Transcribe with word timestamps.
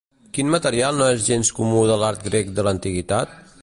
Quin 0.37 0.47
material 0.53 0.97
no 1.01 1.11
és 1.17 1.27
gens 1.27 1.53
comú 1.59 1.85
de 1.93 2.01
l'art 2.05 2.29
grec 2.31 2.53
de 2.61 2.69
l'antiguitat? 2.71 3.39